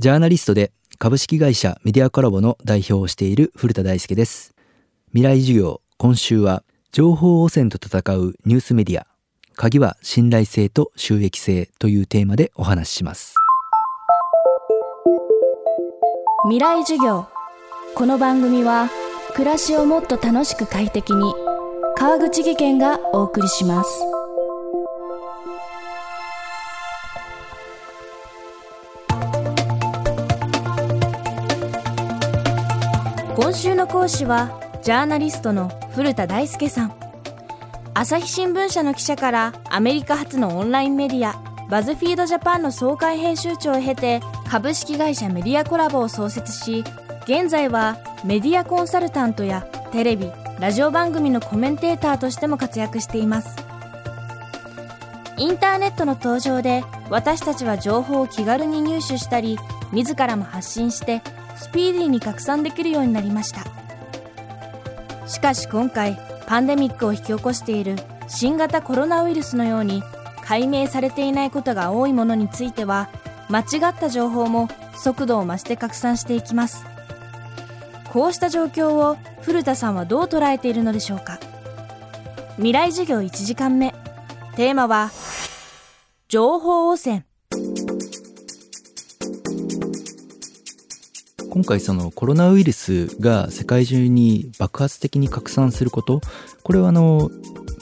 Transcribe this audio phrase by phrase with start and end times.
[0.00, 4.54] ジャーナリストで株式会社メディアコラボの代表をしている古田大輔です。
[5.10, 9.06] 未来授業今週は情報汚染と戦うニュースメディア。
[9.54, 13.36] 鍵は信頼性と収益性というテーマでお話しします。
[16.44, 17.28] 未来授業。
[17.94, 18.90] この番組は
[19.34, 21.32] 暮らしをもっと楽しく快適に。
[21.96, 24.13] 川口義賢がお送りします。
[33.54, 36.94] 週の講師はジャーナリストの古田大輔さん。
[37.94, 41.40] 朝日新聞社の記者からアメリカ発のオンラインメディア
[41.70, 46.84] バズフィードジャパンの総会編集長を経て株式会社メディアコラボを創設し
[47.22, 49.62] 現在はメディアコンサルタントや
[49.92, 53.56] テレビラジオ番組のコメンテーターとしても活躍しています。
[55.36, 59.58] インターネットの登場で私たちは情報を気軽に入手したり
[59.92, 61.22] 自らも発信して
[61.56, 63.64] スピーディーに拡散できるようになりました。
[65.26, 67.96] しかし今回パンデミックを引き起こしている
[68.28, 70.02] 新型コロナウイルスのように
[70.42, 73.08] 解明されていないことが多いものについては
[73.48, 76.84] 間違った情報も速度を増して拡散していきます。
[78.12, 81.38] こうした状況を古田さんはどう捉えているのでしょうか。
[82.56, 83.94] 未来授業1時間目。
[84.54, 85.10] テーマは
[86.28, 87.24] 情報汚染。
[91.54, 96.20] 今回そのコロナウイルスが世界中に爆発的に拡散すること。
[96.64, 97.30] これはあの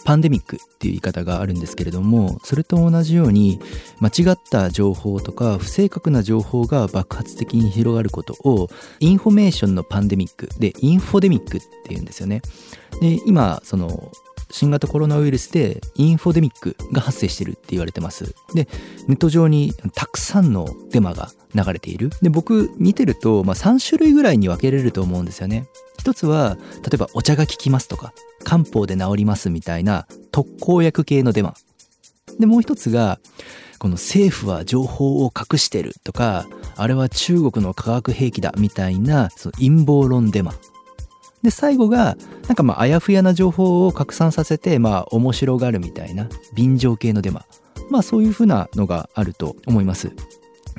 [0.05, 3.61] パンデミックっていう言い方があるんですけれどもそれと同じように
[4.01, 8.69] 間違った情報とか不正確な情報が爆発的に広がることを
[9.01, 12.43] インフォメーションのパンデミックでインフォデミックっていうんですよね。
[13.01, 14.13] で今その
[14.53, 18.35] 新型コロナウイルスでインフォデミックが発生してるって言われてます。
[18.55, 18.69] で
[19.09, 22.11] ネット上にたくさんのデマが流れている。
[22.21, 25.67] で僕見てると、まあ、3種類ぐらいに分けれると思うんですよね。
[25.99, 28.13] 一つは例えばお茶が効きますとか
[28.45, 31.55] 漢方で治りますみたいな特効薬系のデマ。
[32.39, 33.19] でもう一つが
[33.79, 40.55] この政府は情報を隠してるとかあれは中国の化学兵器だみたいなその陰謀論デマ。
[41.43, 42.17] で最後が
[42.47, 47.45] なんかまああやふやな情報を拡散させてまあ面白がるみたいな便乗系のデマ。
[47.91, 50.13] まあそういうふうなのがあると思います。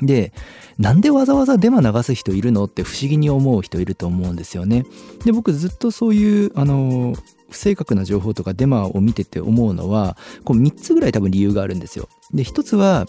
[0.00, 0.32] で
[0.78, 4.84] なんでわざわざデマ流す人いるのって不思議に思う人いると思うんですよね。
[5.24, 7.14] で僕ずっとそういうあの
[7.50, 12.08] 不正確な情報とかデマを見てて思うのはこう3つぐらい多分理由があるんですよ。
[12.32, 13.06] で1つは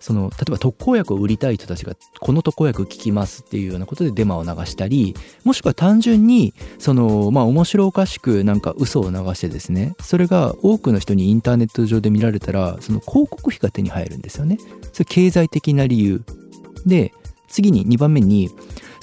[0.00, 14.58] その例えば特効薬を売りたい人たちがこの特効薬効きますっていうようなことでデマを流したりもしくは単純にそのまあ面白おかしくなんか嘘を流してですねそれが多くの人にインターネット上で見られたらその広告費が手に入るんですよね。
[14.92, 16.22] それ経済的な理由。
[16.84, 17.12] で
[17.48, 18.50] 次に2番目に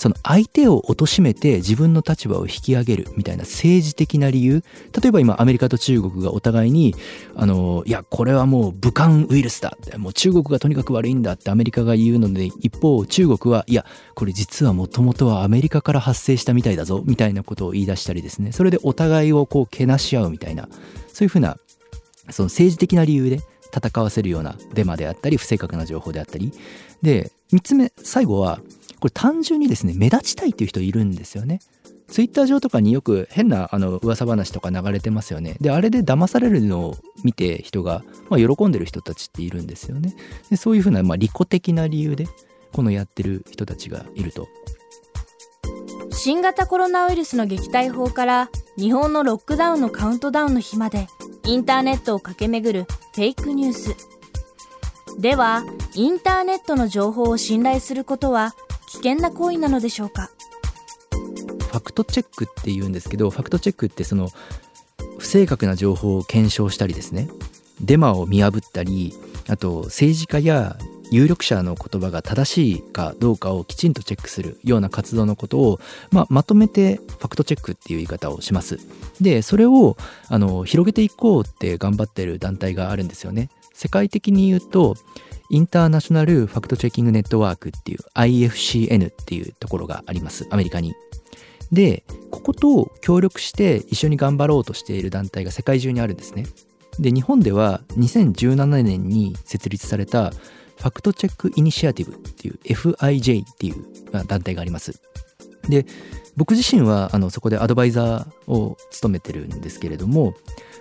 [0.02, 4.64] その相手を貶めて自分の立場を引き上げるみたいな政治的な理由。
[5.00, 6.96] 例えば今アメリカと中国がお互いに
[7.36, 13.86] あのいやこれはもう武漢ウイルスだもう中国がとにかく悪いんだってアメリカが言うので一方中国はいや
[14.16, 18.54] これ実はもともとはアメリカから発生したみたいだぞみたいなことを言い出したりですね。
[18.54, 20.68] それでお互いをこうけなし合うみたいな
[21.14, 21.58] そういうふうな
[22.32, 23.42] その政治的な理由で
[23.72, 26.52] 戦わせるようなデマであったり不正確な情報であったり。
[27.04, 28.62] で3つ目最後は
[29.02, 31.60] これ単純にですね目立ちたいっていう人いるんですよね。
[32.08, 35.58] ツイッター上とかによく変なあの噂話とか流れてますよね。
[35.60, 40.14] であれで騙されるのを見て人が、まあ、喜んでる人たちっているんですよね。
[40.50, 42.28] でそういうふうな、まあ、利己的な理由で
[42.74, 44.48] このやってる人たちがいると。
[46.12, 51.08] 新型コロナウイルスの撃退法から日本のロックダウンのカウントダウンの日まで
[51.46, 52.86] インターネットを駆け巡る
[53.16, 53.96] フェイクニュース。
[55.20, 55.64] では
[55.96, 58.54] インターネットの情報を信頼することは
[58.92, 60.30] 危険な行為なのでしょうか？
[61.12, 64.28] ファクトチェックっていうんですけどファクトチェックってその
[65.18, 67.30] 不正確な情報を検証したりですね
[67.80, 69.14] デマを見破ったり
[69.48, 70.78] あと政治家や
[71.10, 75.80] 有力者の言葉が正しいかどうかをきちんとチェックするような活動のことを、
[76.12, 78.78] まあ、まとめてファクトチェックっていう言い方をします。
[79.22, 79.96] でそれを
[80.28, 83.50] あの広げていこうって頑張ってる団体があるんですよね。
[83.74, 84.96] 世界的に言うと
[85.52, 90.96] インターナショナルファクトチェッキングネットワークっていう IFCN っていうところがありますアメリカに。
[91.74, 96.46] でここと協力して一緒に頑張ろうとしている団体が世界中にあるんですね。
[97.00, 103.86] で日本では2017年に設立されたファクトチェックイニシアティブっていう FIJ っていう
[104.26, 105.02] 団体があります。
[105.68, 105.86] で
[106.38, 110.34] 僕自身はあのそこでアドバイザーを務めてるんですけれども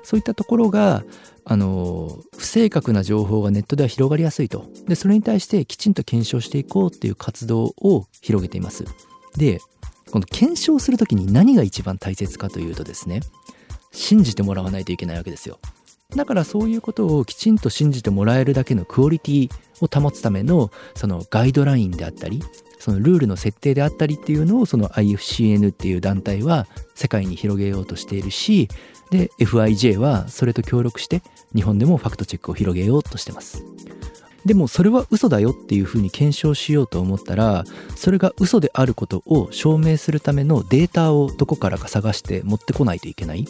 [0.02, 1.02] そういったところが
[1.44, 4.66] あの不正確な情報がネットでは広がりやすいと。
[4.86, 8.84] でそれに対してきちんと検証していこうっていう活動を広げています。
[9.36, 9.60] で
[10.10, 13.20] この検証する時に何が一番大切かというとですね
[13.92, 15.58] 信じてもらわないといけないわけですよ。
[16.16, 19.50] だからそういうことをきちんと信じてもらえるだけのクオリティ
[19.80, 22.42] を保つためのそのガイドラインであったり
[22.80, 28.68] そのルールの設定であったりっていうのをその IFCN っていう団体は世界に広げようとしているし
[29.10, 31.22] で FIJ はそれと協力して
[31.54, 33.64] 日本でもファクトチェックを広げようとしてます。
[34.44, 37.64] でもそれは嘘だよっていうふうに検証しようと思ったら
[37.94, 43.44] それが嘘であることを証明するためのデータをどこからか探して持ってこないといけない。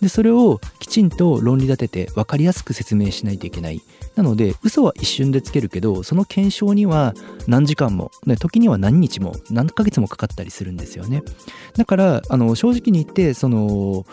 [0.00, 3.80] でそれをきちんと論理立てて分かりやすく説明しないといけない。
[4.14, 7.14] なので嘘は一瞬でつけるけどその検証には
[7.46, 11.22] 何時間も、ね、時には何日も何ヶ月もかかったりするんですよね。
[11.76, 14.04] だからあの正直に言ってその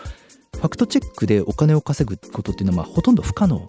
[0.54, 3.66] ファクトチェックでお金を稼ぐことっていうのはまあほとんど不可能。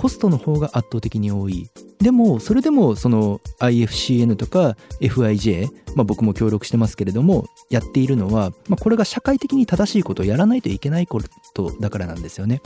[0.00, 1.68] コストの方が圧倒的に多い。
[1.98, 11.20] でもそれでもその IFCN とか FIJ、まあ、僕も協力してますけれどもやっているのは、まあ、これが社会的に正しいことをやらないといけないこ
[11.52, 12.62] とだからなんですよね。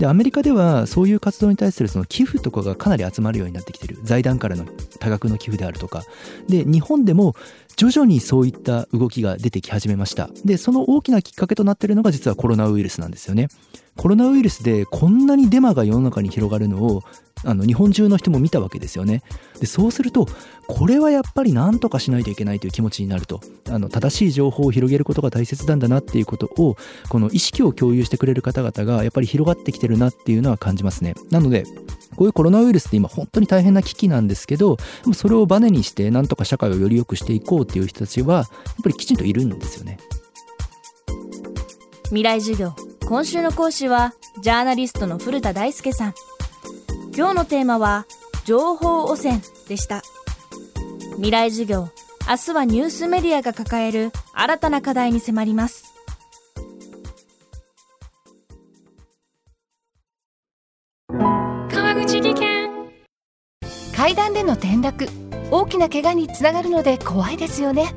[0.00, 3.98] でアメリカではそういう活動に対するその寄付とかがかなり集まるようになってきてる。
[4.02, 4.64] 財団からの
[4.98, 6.02] 多額の寄付であるとか。
[6.48, 7.36] で日本でも
[7.76, 10.28] 徐々にそういった動きが出てき始めました。
[10.44, 13.46] でその大きなきっかけとなっているのが実はコロナウイルスなんですよね。
[14.02, 17.04] コロナウイルスでこんなにデマが世の中に広がるのを
[17.44, 19.22] あの日本中の人も見たわけですよね。
[19.60, 20.26] でそうすると
[20.66, 23.40] これはやっぱり何とかしないといけないという気持ちになると。
[23.70, 26.76] あの正しい情報を広げることが大切なんだなっていうことを
[27.10, 31.14] この意識を共有してくれる方々がやっぱり広がってきてるなっていうのは感じますね。
[31.30, 31.62] なので
[32.16, 34.78] こういうコロナウイルスって今本当に大変な危機なんですけど
[35.14, 38.46] それをバネにしてなんとか社会をより良くしていこうっていう人たちはやっ
[38.82, 39.98] ぱりきちんといるんですよね。
[42.06, 42.74] 未来授業。
[43.06, 46.14] 今週の講師はジャーナリストの古田大輔さん。
[47.14, 48.06] 今日のテーマは
[48.44, 50.02] 情報汚染でした。
[51.16, 51.88] 未来授業
[52.28, 55.92] 明日はニュースメディアが抱える新たな課題に迫ります。
[61.08, 62.70] 川口技研。
[63.94, 65.06] 階段での転落。
[65.50, 67.94] 大きな怪我につながるので怖いですよね。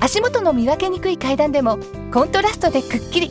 [0.00, 1.78] 足元の見分けにくい階段でも
[2.12, 3.30] コントラストでくっきり